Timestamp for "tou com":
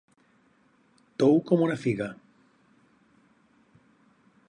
1.23-1.63